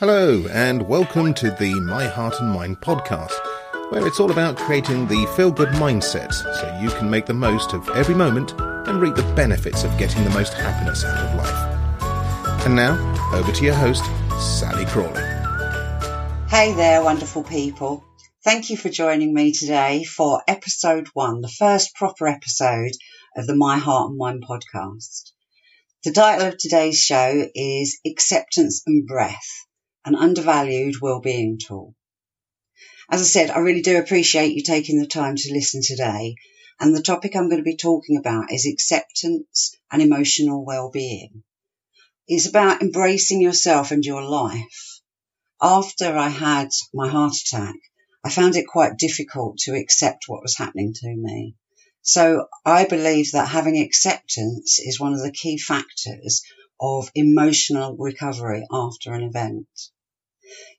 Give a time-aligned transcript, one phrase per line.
[0.00, 3.32] Hello, and welcome to the My Heart and Mind podcast,
[3.90, 7.72] where it's all about creating the feel good mindset so you can make the most
[7.72, 8.52] of every moment
[8.86, 12.64] and reap the benefits of getting the most happiness out of life.
[12.64, 12.94] And now,
[13.34, 14.04] over to your host,
[14.40, 15.20] Sally Crawley.
[16.48, 18.04] Hey there, wonderful people.
[18.44, 22.92] Thank you for joining me today for episode one, the first proper episode
[23.36, 25.32] of the My Heart and Mind podcast.
[26.04, 29.64] The title of today's show is Acceptance and Breath
[30.08, 31.94] an undervalued well-being tool.
[33.10, 36.34] As I said, I really do appreciate you taking the time to listen today.
[36.80, 41.42] And the topic I'm going to be talking about is acceptance and emotional well-being.
[42.26, 45.00] It's about embracing yourself and your life.
[45.60, 47.76] After I had my heart attack,
[48.24, 51.54] I found it quite difficult to accept what was happening to me.
[52.00, 56.42] So I believe that having acceptance is one of the key factors
[56.80, 59.68] of emotional recovery after an event.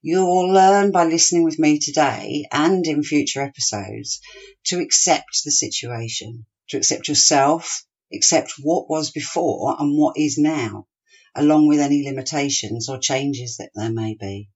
[0.01, 4.21] You'll learn by listening with me today and in future episodes
[4.65, 10.87] to accept the situation, to accept yourself, accept what was before and what is now,
[11.35, 14.49] along with any limitations or changes that there may be.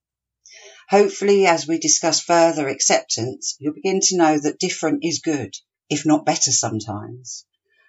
[0.89, 5.53] Hopefully, as we discuss further acceptance, you'll begin to know that different is good,
[5.89, 7.45] if not better sometimes,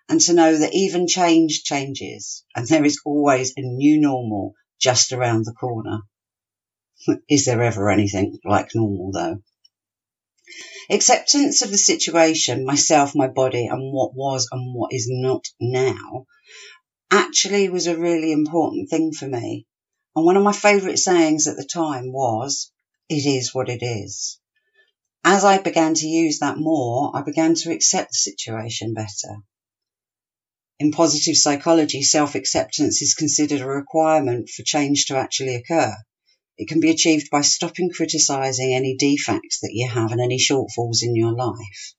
[0.09, 5.12] and to know that even change changes, and there is always a new normal just
[5.12, 6.00] around the corner.
[7.28, 9.42] Is there ever anything like normal though?
[10.91, 16.27] Acceptance of the situation, myself, my body, and what was and what is not now
[17.11, 19.67] actually was a really important thing for me.
[20.15, 22.70] And one of my favourite sayings at the time was,
[23.09, 24.39] it is what it is.
[25.25, 29.42] As I began to use that more, I began to accept the situation better.
[30.78, 35.95] In positive psychology, self acceptance is considered a requirement for change to actually occur.
[36.56, 41.02] It can be achieved by stopping criticizing any defects that you have and any shortfalls
[41.02, 41.94] in your life.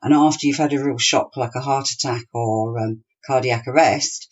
[0.00, 4.28] And after you've had a real shock like a heart attack or um, cardiac arrest,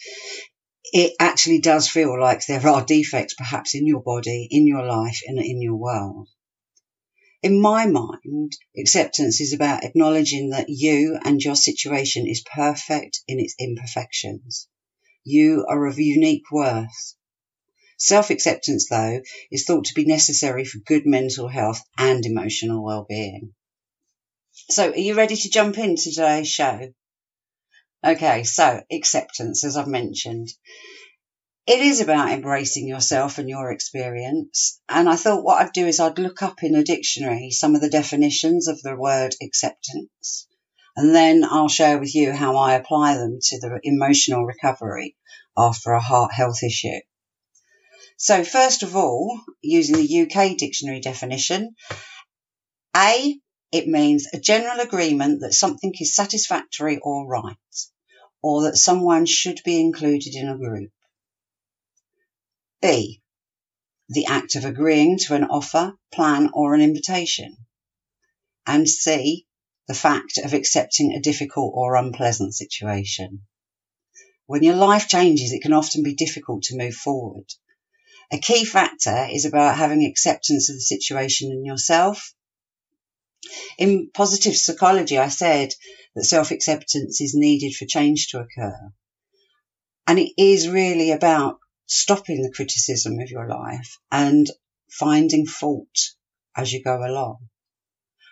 [0.92, 5.20] it actually does feel like there are defects perhaps in your body, in your life,
[5.26, 6.28] and in your world.
[7.42, 13.40] In my mind, acceptance is about acknowledging that you and your situation is perfect in
[13.40, 14.68] its imperfections.
[15.24, 17.16] You are of unique worth
[17.99, 23.55] Self-acceptance, though, is thought to be necessary for good mental health and emotional well-being.
[24.71, 26.93] So are you ready to jump into today's show?
[28.05, 30.49] Okay, so acceptance, as I've mentioned.
[31.66, 34.81] It is about embracing yourself and your experience.
[34.88, 37.81] And I thought what I'd do is I'd look up in a dictionary some of
[37.81, 40.47] the definitions of the word acceptance.
[40.94, 45.16] And then I'll share with you how I apply them to the emotional recovery
[45.56, 47.00] after a heart health issue.
[48.16, 51.75] So first of all, using the UK dictionary definition,
[52.97, 53.38] A,
[53.72, 57.56] it means a general agreement that something is satisfactory or right,
[58.41, 60.92] or that someone should be included in a group.
[62.80, 63.20] B,
[64.08, 67.56] the act of agreeing to an offer, plan, or an invitation.
[68.66, 69.46] And C,
[69.88, 73.46] the fact of accepting a difficult or unpleasant situation.
[74.46, 77.46] When your life changes, it can often be difficult to move forward.
[78.34, 82.34] A key factor is about having acceptance of the situation in yourself.
[83.78, 85.72] In positive psychology, I said
[86.16, 88.92] that self acceptance is needed for change to occur.
[90.08, 94.50] And it is really about stopping the criticism of your life and
[94.90, 95.96] finding fault
[96.56, 97.48] as you go along.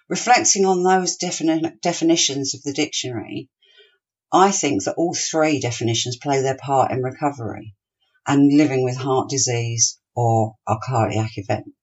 [0.09, 3.51] Reflecting on those defini- definitions of the dictionary,
[4.33, 7.77] I think that all three definitions play their part in recovery
[8.27, 11.75] and living with heart disease or a cardiac event.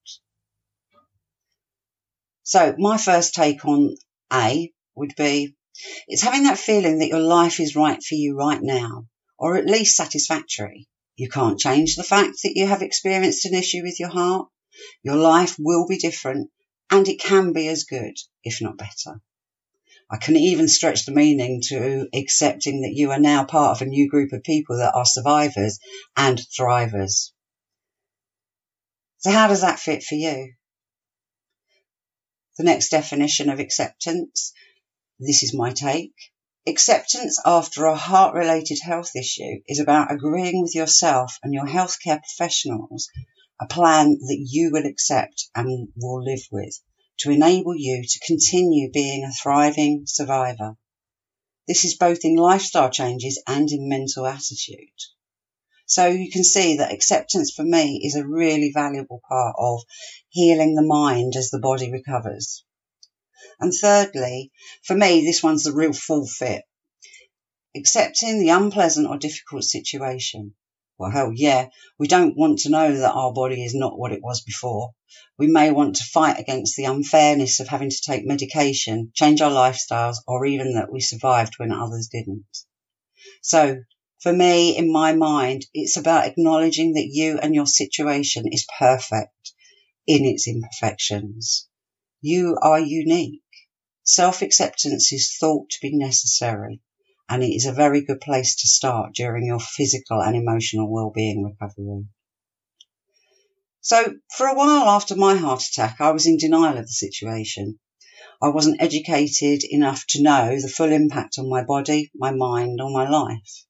[2.44, 3.96] So my first take on
[4.34, 5.56] A would be
[6.08, 9.08] it's having that feeling that your life is right for you right now,
[9.38, 10.88] or at least satisfactory.
[11.16, 14.48] You can't change the fact that you have experienced an issue with your heart.
[15.04, 16.50] Your life will be different
[16.90, 19.22] and it can be as good, if not better.
[20.12, 23.90] I can even stretch the meaning to accepting that you are now part of a
[23.90, 25.80] new group of people that are survivors
[26.18, 27.32] and thrivers.
[29.20, 30.54] So how does that fit for you?
[32.58, 34.52] The next definition of acceptance,
[35.20, 36.16] this is my take.
[36.68, 42.20] Acceptance after a heart related health issue is about agreeing with yourself and your healthcare
[42.20, 43.10] professionals
[43.62, 46.80] a plan that you will accept and will live with
[47.20, 50.76] to enable you to continue being a thriving survivor.
[51.68, 54.90] This is both in lifestyle changes and in mental attitude.
[55.86, 59.82] So you can see that acceptance for me is a really valuable part of
[60.30, 62.64] healing the mind as the body recovers.
[63.60, 64.52] And thirdly,
[64.84, 66.64] for me, this one's the real full fit.
[67.76, 70.56] Accepting the unpleasant or difficult situation.
[71.00, 74.22] Well, hell yeah, we don't want to know that our body is not what it
[74.22, 74.94] was before.
[75.38, 79.50] We may want to fight against the unfairness of having to take medication, change our
[79.50, 82.66] lifestyles, or even that we survived when others didn't.
[83.42, 83.78] So,
[84.20, 89.54] for me, in my mind, it's about acknowledging that you and your situation is perfect
[90.06, 91.70] in its imperfections.
[92.20, 93.42] You are unique.
[94.04, 96.82] Self acceptance is thought to be necessary
[97.30, 101.44] and it is a very good place to start during your physical and emotional well-being
[101.44, 102.06] recovery.
[103.82, 107.80] So, for a while after my heart attack, I was in denial of the situation.
[108.42, 112.90] I wasn't educated enough to know the full impact on my body, my mind, or
[112.90, 113.66] my life.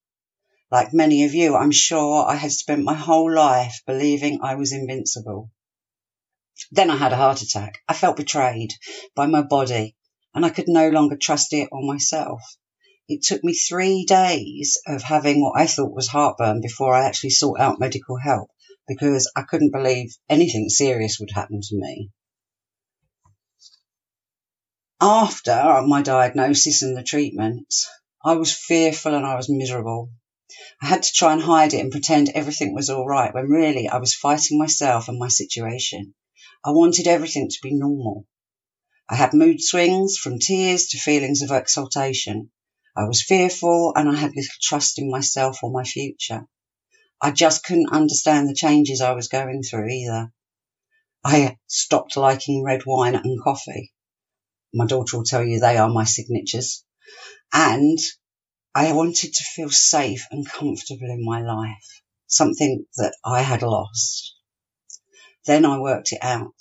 [0.72, 4.72] Like many of you, I'm sure I had spent my whole life believing I was
[4.72, 5.52] invincible.
[6.72, 7.80] Then I had a heart attack.
[7.88, 8.74] I felt betrayed
[9.16, 9.96] by my body
[10.34, 12.42] and I could no longer trust it or myself.
[13.10, 17.32] It took me three days of having what I thought was heartburn before I actually
[17.32, 18.52] sought out medical help
[18.88, 22.12] because I couldn't believe anything serious would happen to me.
[25.02, 27.90] After my diagnosis and the treatments,
[28.24, 30.12] I was fearful and I was miserable.
[30.80, 33.88] I had to try and hide it and pretend everything was all right when really
[33.88, 36.14] I was fighting myself and my situation.
[36.64, 38.28] I wanted everything to be normal.
[39.10, 42.52] I had mood swings from tears to feelings of exaltation.
[43.00, 46.46] I was fearful and I had little trust in myself or my future.
[47.22, 50.34] I just couldn't understand the changes I was going through either.
[51.24, 53.94] I stopped liking red wine and coffee.
[54.74, 56.84] My daughter will tell you they are my signatures.
[57.54, 57.98] And
[58.76, 64.36] I wanted to feel safe and comfortable in my life, something that I had lost.
[65.46, 66.52] Then I worked it out.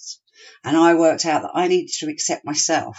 [0.63, 2.97] And I worked out that I needed to accept myself,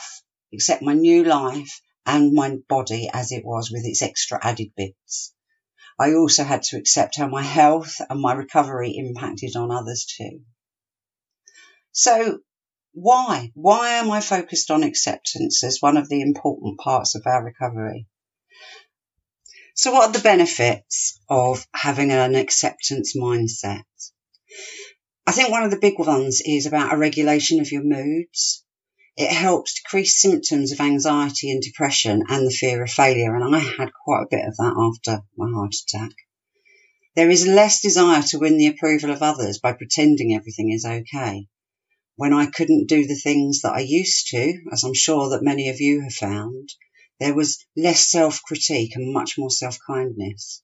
[0.54, 5.34] accept my new life, and my body as it was with its extra added bits.
[6.00, 10.42] I also had to accept how my health and my recovery impacted on others too.
[11.92, 12.40] So,
[12.94, 13.52] why?
[13.54, 18.08] Why am I focused on acceptance as one of the important parts of our recovery?
[19.76, 23.84] So, what are the benefits of having an acceptance mindset?
[25.28, 28.66] I think one of the big ones is about a regulation of your moods.
[29.20, 33.36] It helps decrease symptoms of anxiety and depression and the fear of failure.
[33.36, 36.14] And I had quite a bit of that after my heart attack.
[37.18, 41.50] There is less desire to win the approval of others by pretending everything is okay.
[42.16, 45.68] When I couldn't do the things that I used to, as I'm sure that many
[45.68, 46.70] of you have found,
[47.20, 50.64] there was less self critique and much more self kindness.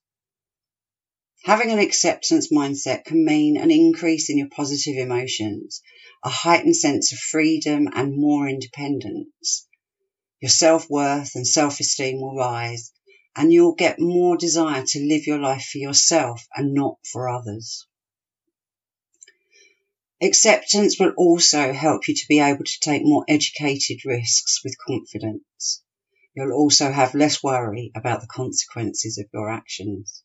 [1.45, 5.83] Having an acceptance mindset can mean an increase in your positive emotions,
[6.23, 9.67] a heightened sense of freedom and more independence.
[10.41, 12.91] Your self worth and self esteem will rise,
[13.35, 17.85] and you'll get more desire to live your life for yourself and not for others.
[20.19, 25.83] Acceptance will also help you to be able to take more educated risks with confidence.
[26.35, 30.23] You'll also have less worry about the consequences of your actions.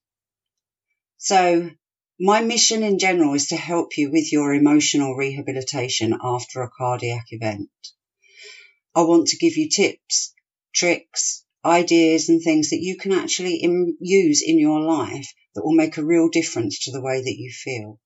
[1.22, 1.70] So,
[2.18, 7.26] my mission in general is to help you with your emotional rehabilitation after a cardiac
[7.30, 7.70] event.
[8.94, 10.32] I want to give you tips,
[10.74, 15.74] tricks, ideas, and things that you can actually Im- use in your life that will
[15.74, 18.00] make a real difference to the way that you feel.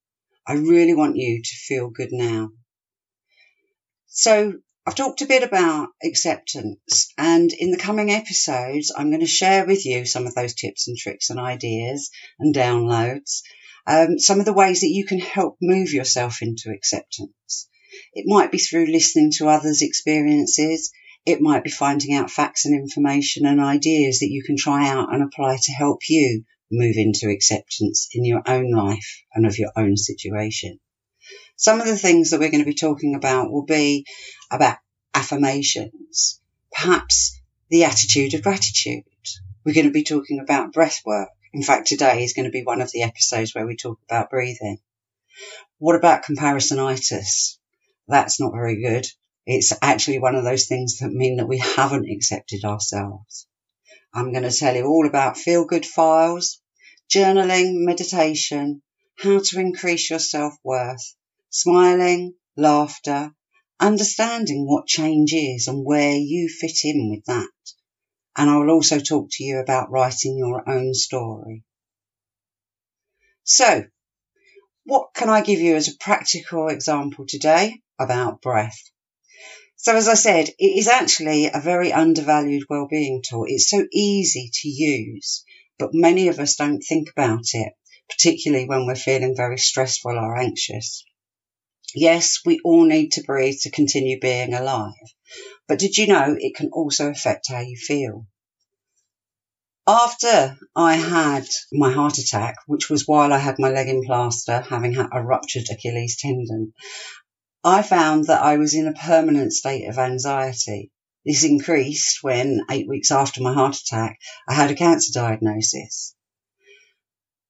[0.47, 2.50] I really want you to feel good now.
[4.06, 9.26] So, I've talked a bit about acceptance, and in the coming episodes, I'm going to
[9.26, 13.41] share with you some of those tips and tricks and ideas and downloads,
[13.87, 17.67] um, some of the ways that you can help move yourself into acceptance.
[18.12, 20.93] It might be through listening to others' experiences,
[21.25, 25.14] it might be finding out facts and information and ideas that you can try out
[25.14, 29.73] and apply to help you move into acceptance in your own life and of your
[29.76, 30.79] own situation.
[31.56, 34.06] Some of the things that we're going to be talking about will be
[34.50, 34.78] about
[35.14, 36.40] affirmations,
[36.73, 39.04] perhaps the attitude of gratitude.
[39.64, 41.28] We're going to be talking about breath work.
[41.52, 44.30] In fact, today is going to be one of the episodes where we talk about
[44.30, 44.78] breathing.
[45.78, 47.56] What about comparisonitis?
[48.08, 49.06] That's not very good.
[49.46, 53.46] It's actually one of those things that mean that we haven't accepted ourselves.
[54.12, 56.61] I'm going to tell you all about feel good files,
[57.08, 58.82] journaling, meditation,
[59.16, 61.14] how to increase your self worth,
[61.54, 63.32] smiling, laughter,
[63.78, 67.49] understanding what change is and where you fit in with that.
[68.37, 71.62] And I will also talk to you about writing your own story.
[73.44, 73.84] So,
[74.82, 78.82] what can I give you as a practical example today about breath?
[79.76, 83.44] So, as I said, it is actually a very undervalued well-being tool.
[83.46, 85.44] It's so easy to use,
[85.78, 87.75] but many of us don't think about it,
[88.11, 91.04] particularly when we're feeling very stressful or anxious.
[91.95, 94.95] Yes, we all need to breathe to continue being alive,
[95.69, 98.27] but did you know it can also affect how you feel?
[99.87, 104.63] After I had my heart attack, which was while I had my leg in plaster,
[104.63, 106.73] having had a ruptured Achilles tendon,
[107.63, 110.91] I found that I was in a permanent state of anxiety.
[111.25, 116.15] This increased when, eight weeks after my heart attack, I had a cancer diagnosis.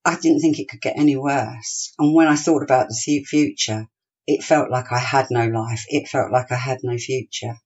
[0.05, 1.95] I didn't think it could get any worse.
[1.99, 3.89] And when I thought about the future,
[4.27, 5.85] it felt like I had no life.
[5.89, 7.59] It felt like I had no future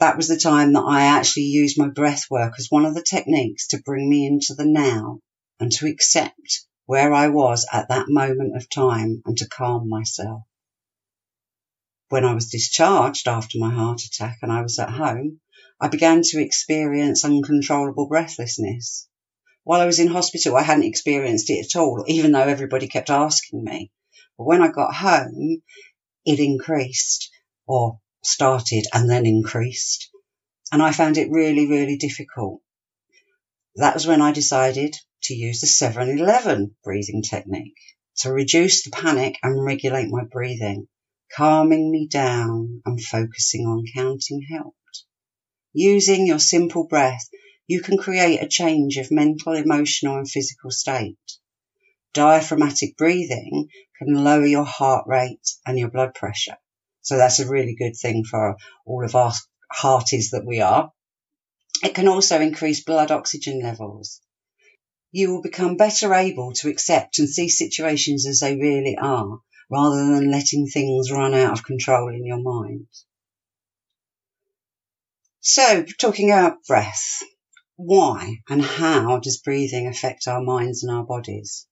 [0.00, 3.02] that was the time that I actually used my breath work as one of the
[3.02, 5.20] techniques to bring me into the now
[5.60, 10.42] and to accept where I was at that moment of time and to calm myself.
[12.08, 15.40] When I was discharged after my heart attack and I was at home,
[15.78, 19.06] I began to experience uncontrollable breathlessness.
[19.64, 23.10] While I was in hospital, I hadn't experienced it at all, even though everybody kept
[23.10, 23.92] asking me.
[24.40, 25.62] But when I got home,
[26.24, 27.30] it increased,
[27.66, 30.08] or started and then increased.
[30.72, 32.62] And I found it really, really difficult.
[33.76, 37.76] That was when I decided to use the 711 breathing technique
[38.20, 40.88] to reduce the panic and regulate my breathing.
[41.36, 45.04] Calming me down and focusing on counting helped.
[45.74, 47.28] Using your simple breath,
[47.66, 51.18] you can create a change of mental, emotional, and physical state.
[52.12, 56.56] Diaphragmatic breathing can lower your heart rate and your blood pressure.
[57.02, 59.32] So that's a really good thing for all of our
[59.70, 60.92] hearties that we are.
[61.82, 64.20] It can also increase blood oxygen levels.
[65.12, 69.40] You will become better able to accept and see situations as they really are,
[69.70, 72.86] rather than letting things run out of control in your mind.
[75.40, 77.22] So, talking about breath,
[77.76, 81.66] why and how does breathing affect our minds and our bodies?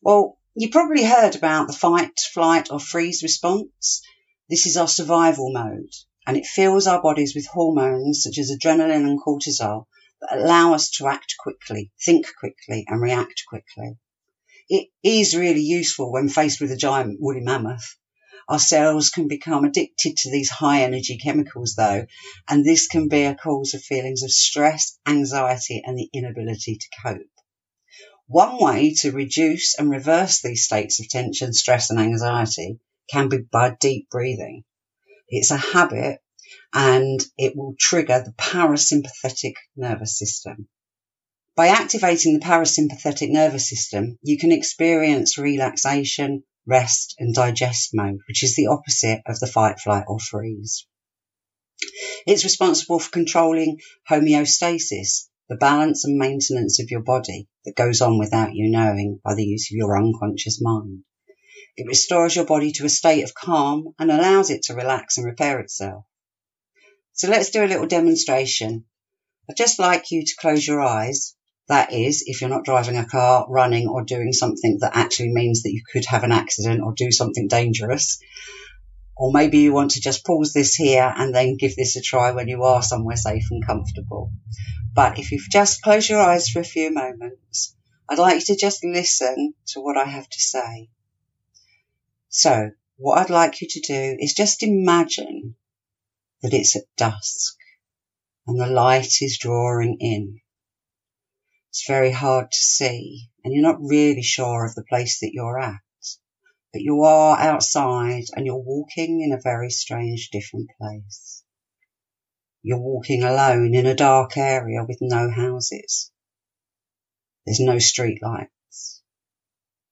[0.00, 4.02] Well, you probably heard about the fight, flight, or freeze response.
[4.48, 5.92] This is our survival mode,
[6.26, 9.86] and it fills our bodies with hormones such as adrenaline and cortisol
[10.20, 13.96] that allow us to act quickly, think quickly, and react quickly.
[14.68, 17.96] It is really useful when faced with a giant woolly mammoth.
[18.48, 22.06] Our cells can become addicted to these high energy chemicals though,
[22.48, 26.86] and this can be a cause of feelings of stress, anxiety, and the inability to
[27.02, 27.37] cope.
[28.30, 32.78] One way to reduce and reverse these states of tension, stress, and anxiety
[33.10, 34.64] can be by deep breathing.
[35.28, 36.20] It's a habit
[36.74, 40.68] and it will trigger the parasympathetic nervous system.
[41.56, 48.42] By activating the parasympathetic nervous system, you can experience relaxation, rest, and digest mode, which
[48.42, 50.86] is the opposite of the fight, flight, or freeze.
[52.26, 58.18] It's responsible for controlling homeostasis, the balance and maintenance of your body that goes on
[58.18, 61.04] without you knowing by the use of your unconscious mind.
[61.76, 65.26] It restores your body to a state of calm and allows it to relax and
[65.26, 66.04] repair itself.
[67.12, 68.84] So let's do a little demonstration.
[69.48, 71.34] I'd just like you to close your eyes.
[71.68, 75.62] That is, if you're not driving a car, running, or doing something that actually means
[75.62, 78.18] that you could have an accident or do something dangerous.
[79.18, 82.30] Or maybe you want to just pause this here and then give this a try
[82.30, 84.30] when you are somewhere safe and comfortable.
[84.94, 87.74] But if you've just closed your eyes for a few moments,
[88.08, 90.88] I'd like you to just listen to what I have to say.
[92.28, 95.56] So what I'd like you to do is just imagine
[96.42, 97.56] that it's at dusk
[98.46, 100.40] and the light is drawing in.
[101.70, 105.58] It's very hard to see and you're not really sure of the place that you're
[105.58, 105.80] at,
[106.72, 111.42] but you are outside and you're walking in a very strange different place.
[112.62, 116.10] You're walking alone in a dark area with no houses.
[117.46, 118.48] There's no street light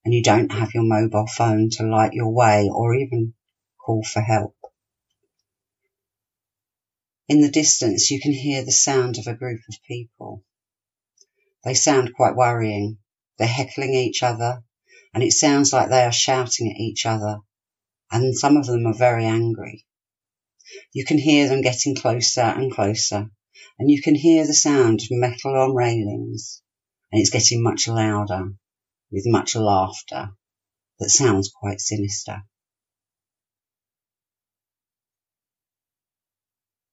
[0.07, 3.35] and you don't have your mobile phone to light your way or even
[3.85, 4.55] call for help.
[7.29, 10.45] In the distance, you can hear the sound of a group of people.
[11.65, 12.99] They sound quite worrying.
[13.37, 14.63] They're heckling each other,
[15.17, 17.39] and it sounds like they are shouting at each other,
[18.13, 19.87] and some of them are very angry.
[20.93, 23.31] You can hear them getting closer and closer,
[23.79, 26.61] and you can hear the sound of metal on railings,
[27.11, 28.53] and it's getting much louder
[29.11, 30.33] with much laughter
[30.99, 32.43] that sounds quite sinister.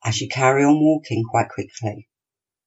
[0.01, 2.07] As you carry on walking quite quickly,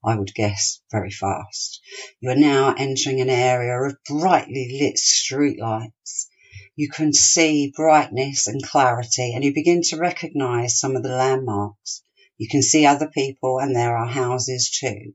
[0.06, 1.80] I would guess very fast.
[2.20, 6.28] You are now entering an area of brightly lit streetlights.
[6.76, 12.04] You can see brightness and clarity, and you begin to recognize some of the landmarks.
[12.38, 15.14] You can see other people, and there are houses too.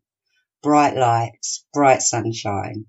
[0.62, 2.88] Bright lights, bright sunshine,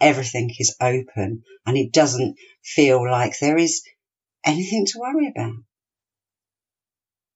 [0.00, 3.82] everything is open, and it doesn't feel like there is
[4.44, 5.64] anything to worry about.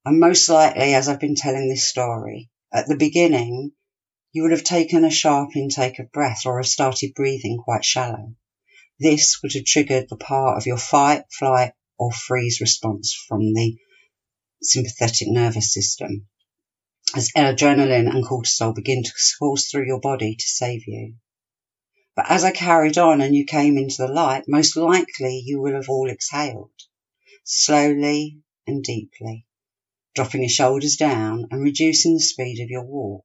[0.05, 3.73] And most likely, as I've been telling this story, at the beginning,
[4.33, 8.35] you would have taken a sharp intake of breath or have started breathing quite shallow.
[8.99, 13.77] This would have triggered the part of your fight, flight, or freeze response from the
[14.63, 16.29] sympathetic nervous system
[17.15, 21.15] as adrenaline and cortisol begin to course through your body to save you.
[22.17, 25.75] But as I carried on and you came into the light, most likely you will
[25.75, 26.73] have all exhaled,
[27.45, 29.47] slowly and deeply
[30.15, 33.25] dropping your shoulders down and reducing the speed of your walk.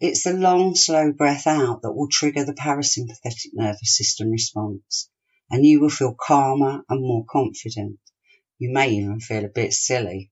[0.00, 5.10] It's the long, slow breath out that will trigger the parasympathetic nervous system response,
[5.50, 7.98] and you will feel calmer and more confident.
[8.58, 10.30] You may even feel a bit silly.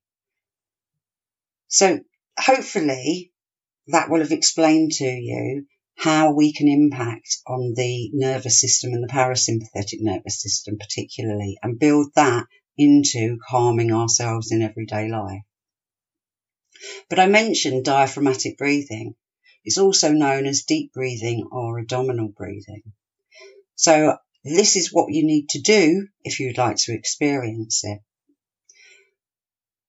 [1.67, 2.01] So,
[2.39, 3.35] hopefully,
[3.89, 9.03] that will have explained to you how we can impact on the nervous system and
[9.03, 12.47] the parasympathetic nervous system, particularly, and build that
[12.79, 15.43] into calming ourselves in everyday life.
[17.11, 19.15] But I mentioned diaphragmatic breathing.
[19.69, 22.85] It's also known as deep breathing or abdominal breathing.
[23.75, 28.01] So this is what you need to do if you'd like to experience it.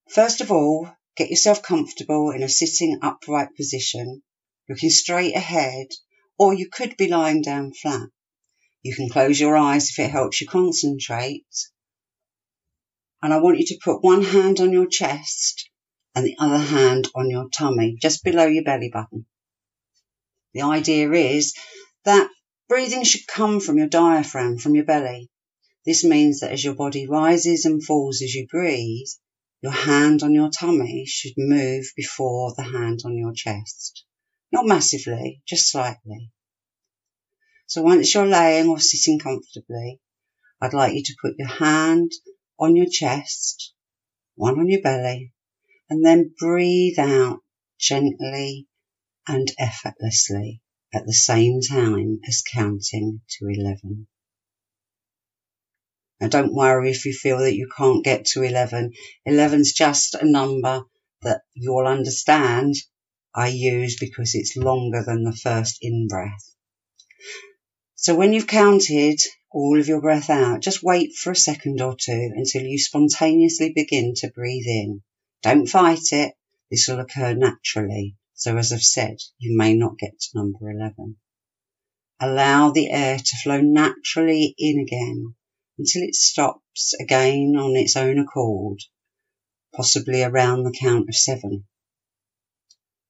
[0.09, 4.21] First of all, get yourself comfortable in a sitting upright position,
[4.67, 5.87] looking straight ahead,
[6.37, 8.09] or you could be lying down flat.
[8.83, 11.47] You can close your eyes if it helps you concentrate,
[13.21, 15.69] and I want you to put one hand on your chest
[16.15, 19.25] and the other hand on your tummy, just below your belly button.
[20.59, 21.53] The idea is
[22.03, 22.29] that
[22.67, 25.29] breathing should come from your diaphragm, from your belly.
[25.85, 29.07] This means that as your body rises and falls as you breathe,
[29.61, 34.03] your hand on your tummy should move before the hand on your chest.
[34.51, 36.29] Not massively, just slightly.
[37.67, 40.01] So once you're laying or sitting comfortably,
[40.59, 42.11] I'd like you to put your hand
[42.59, 43.73] on your chest,
[44.35, 45.31] one on your belly,
[45.89, 47.39] and then breathe out
[47.79, 48.67] gently
[49.29, 50.59] and effortlessly
[50.91, 54.07] at the same time as counting to 11.
[56.19, 58.91] Now don't worry if you feel that you can't get to 11.
[59.27, 60.81] 11's just a number
[61.21, 62.75] that you'll understand
[63.35, 66.55] I use because it's longer than the first in breath.
[67.95, 69.19] So when you've counted
[69.51, 73.73] all of your breath out, just wait for a second or two until you spontaneously
[73.75, 75.03] begin to breathe in.
[75.43, 76.33] Don't fight it.
[76.71, 78.15] This will occur naturally.
[78.39, 81.17] So as I've said, you may not get to number 11.
[82.21, 85.35] Allow the air to flow naturally in again
[85.77, 88.79] until it stops again on its own accord,
[89.75, 91.67] possibly around the count of seven.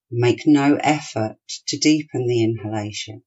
[0.09, 1.37] Make no effort
[1.67, 3.21] to deepen the inhalation.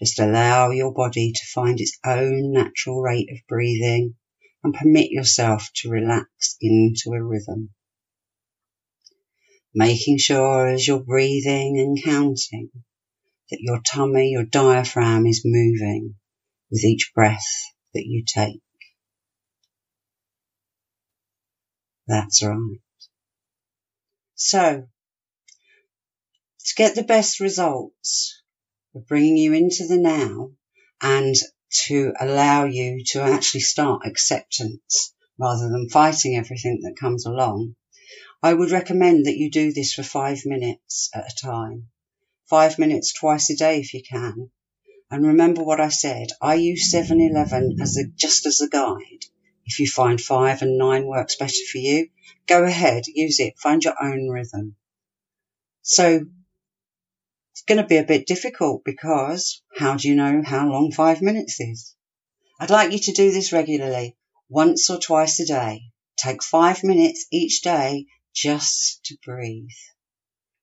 [0.00, 4.16] Just allow your body to find its own natural rate of breathing
[4.64, 7.70] and permit yourself to relax into a rhythm.
[9.78, 12.70] Making sure as you're breathing and counting
[13.50, 16.14] that your tummy, your diaphragm is moving
[16.70, 17.44] with each breath
[17.92, 18.62] that you take.
[22.08, 22.80] That's right.
[24.34, 24.88] So,
[26.64, 28.42] to get the best results,
[28.94, 30.52] of bringing you into the now
[31.02, 31.34] and
[31.86, 37.76] to allow you to actually start acceptance rather than fighting everything that comes along,
[38.46, 41.88] I would recommend that you do this for five minutes at a time.
[42.48, 44.52] Five minutes twice a day if you can.
[45.10, 46.28] And remember what I said.
[46.40, 49.24] I use 7-Eleven as a, just as a guide.
[49.64, 52.08] If you find five and nine works better for you,
[52.46, 54.76] go ahead, use it, find your own rhythm.
[55.82, 56.24] So
[57.50, 61.20] it's going to be a bit difficult because how do you know how long five
[61.20, 61.96] minutes is?
[62.60, 64.14] I'd like you to do this regularly,
[64.48, 65.80] once or twice a day.
[66.16, 69.70] Take five minutes each day just to breathe.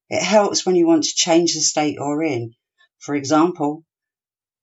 [0.09, 2.53] It helps when you want to change the state you're in.
[2.99, 3.83] For example,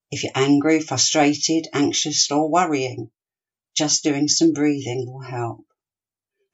[0.09, 3.11] if you're angry, frustrated, anxious, or worrying,
[3.75, 5.65] just doing some breathing will help.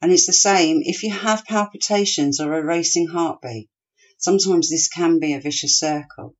[0.02, 3.68] And it's the same if you have palpitations or a racing heartbeat.
[4.18, 6.34] Sometimes this can be a vicious circle.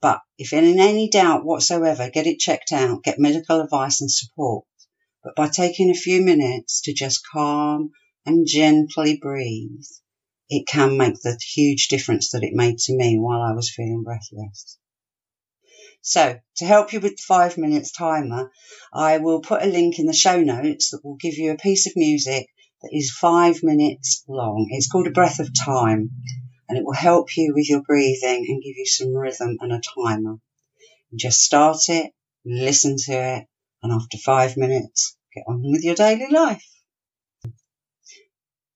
[0.00, 4.64] But if in any doubt whatsoever, get it checked out, get medical advice and support.
[5.22, 7.90] But by taking a few minutes to just calm
[8.26, 9.84] and gently breathe,
[10.48, 14.02] it can make the huge difference that it made to me while I was feeling
[14.02, 14.78] breathless.
[16.02, 18.50] So, to help you with the five minutes timer,
[18.92, 21.86] I will put a link in the show notes that will give you a piece
[21.86, 22.46] of music
[22.82, 24.68] that is five minutes long.
[24.70, 26.10] It's called A Breath of Time
[26.68, 29.80] and it will help you with your breathing and give you some rhythm and a
[29.94, 30.36] timer.
[31.14, 32.12] just start it,
[32.44, 33.46] listen to it,
[33.82, 36.64] and after five minutes, get on with your daily life.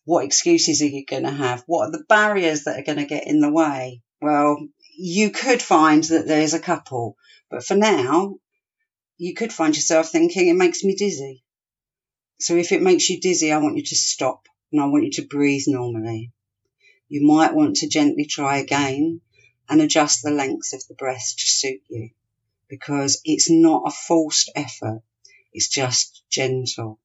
[0.04, 1.64] What excuses are you going to have?
[1.66, 4.02] What are the barriers that are going to get in the way?
[4.20, 7.16] Well, you could find that there's a couple,
[7.50, 8.36] but for now,
[9.16, 11.42] you could find yourself thinking it makes me dizzy.
[12.38, 15.10] So if it makes you dizzy, I want you to stop and I want you
[15.12, 16.32] to breathe normally.
[17.08, 19.20] You might want to gently try again
[19.68, 22.10] and adjust the length of the breath to suit you
[22.68, 25.02] because it's not a forced effort.
[25.52, 26.98] It's just gentle.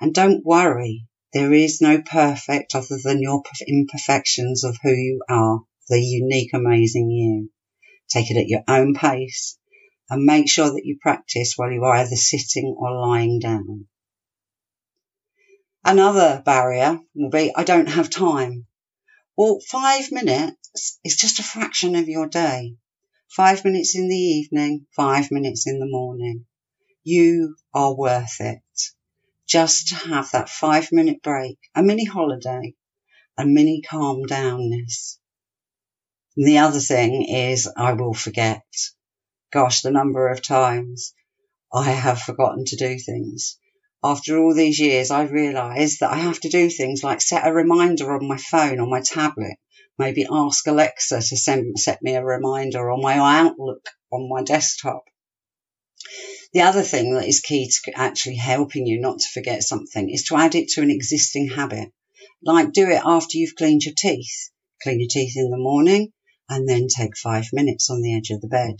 [0.00, 1.06] And don't worry.
[1.32, 7.10] There is no perfect other than your imperfections of who you are, the unique, amazing
[7.10, 7.50] you.
[8.08, 9.58] Take it at your own pace
[10.10, 13.86] and make sure that you practice while you are either sitting or lying down.
[15.82, 18.66] Another barrier will be, I don't have time.
[19.36, 22.76] Well, five minutes is just a fraction of your day.
[23.28, 26.44] Five minutes in the evening, five minutes in the morning.
[27.02, 28.58] You are worth it.
[29.52, 32.74] Just to have that five minute break, a mini holiday,
[33.36, 35.18] a mini calm downness.
[36.38, 38.64] And the other thing is I will forget.
[39.52, 41.12] Gosh, the number of times
[41.70, 43.58] I have forgotten to do things
[44.04, 47.52] after all these years, I realise that I have to do things like set a
[47.52, 49.58] reminder on my phone or my tablet,
[49.96, 55.04] maybe ask Alexa to send, set me a reminder on my Outlook on my desktop.
[56.52, 60.24] The other thing that is key to actually helping you not to forget something is
[60.24, 61.90] to add it to an existing habit.
[62.42, 64.50] Like do it after you've cleaned your teeth.
[64.82, 66.12] Clean your teeth in the morning
[66.48, 68.76] and then take five minutes on the edge of the bed.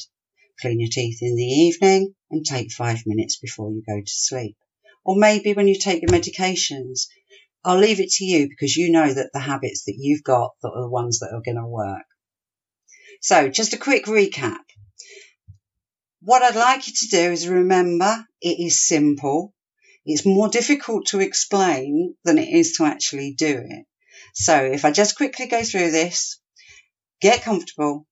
[0.60, 4.56] Clean your teeth in the evening and take five minutes before you go to sleep
[5.04, 7.06] or maybe when you take your medications.
[7.64, 10.70] I'll leave it to you because you know that the habits that you've got that
[10.70, 12.02] are the ones that are going to work.
[13.20, 14.58] So just a quick recap.
[16.24, 19.52] What I'd like you to do is remember it is simple.
[20.04, 23.86] It's more difficult to explain than it is to actually do it.
[24.32, 26.38] So if I just quickly go through this,
[27.20, 28.06] get comfortable,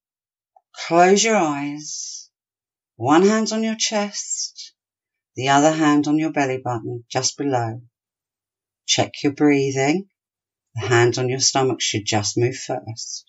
[0.88, 2.28] close your eyes,
[2.96, 4.74] one hand on your chest,
[5.36, 7.80] the other hand on your belly button just below.
[8.86, 10.08] Check your breathing.
[10.74, 13.24] The hand on your stomach should just move first.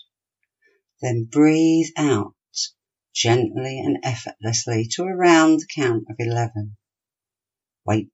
[1.02, 2.34] Then breathe out
[3.13, 6.76] gently and effortlessly to around the count of 11.
[7.86, 8.10] Wait.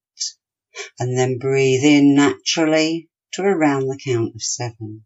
[0.99, 5.05] And then breathe in naturally to around the count of seven.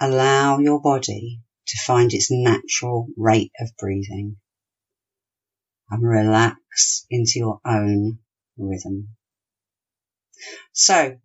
[0.00, 4.36] Allow your body to find its natural rate of breathing
[5.90, 8.18] and relax into your own
[8.56, 9.08] rhythm.
[10.72, 11.18] So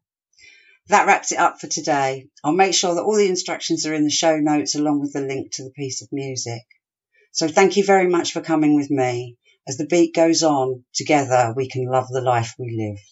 [0.87, 2.29] that wraps it up for today.
[2.43, 5.21] I'll make sure that all the instructions are in the show notes along with the
[5.21, 6.63] link to the piece of music.
[7.33, 9.37] So thank you very much for coming with me.
[9.67, 13.03] As the beat goes on, together we can love the life we live.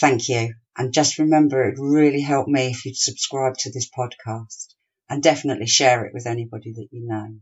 [0.00, 0.54] Thank you.
[0.74, 4.68] And just remember, it would really helped me if you'd subscribe to this podcast
[5.10, 7.34] and definitely share it with anybody that you know.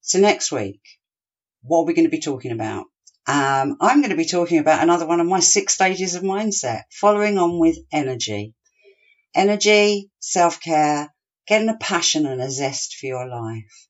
[0.00, 0.80] So next week,
[1.62, 2.86] what are we going to be talking about?
[3.28, 6.82] Um, I'm going to be talking about another one of my six stages of mindset,
[6.90, 8.52] following on with energy.
[9.32, 11.14] Energy, self care,
[11.46, 13.88] getting a passion and a zest for your life.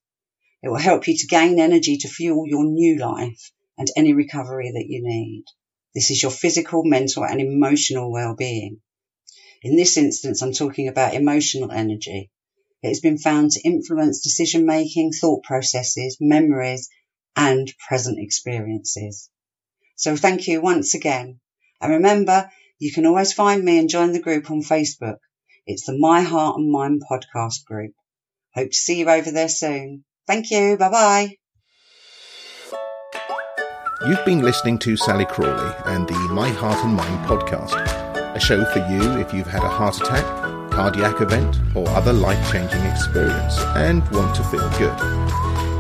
[0.62, 4.70] It will help you to gain energy to fuel your new life and any recovery
[4.70, 5.44] that you need.
[5.94, 8.80] This is your physical, mental, and emotional well being.
[9.62, 12.30] In this instance, I'm talking about emotional energy.
[12.82, 16.88] It has been found to influence decision making, thought processes, memories,
[17.36, 19.30] and present experiences.
[19.96, 21.40] So thank you once again.
[21.80, 25.18] And remember, you can always find me and join the group on Facebook.
[25.66, 27.94] It's the My Heart and Mind podcast group.
[28.54, 30.04] Hope to see you over there soon.
[30.26, 30.76] Thank you.
[30.78, 31.36] Bye bye.
[34.06, 37.72] You've been listening to Sally Crawley and the My Heart and Mind podcast,
[38.34, 40.24] a show for you if you've had a heart attack,
[40.72, 44.92] cardiac event, or other life changing experience and want to feel good.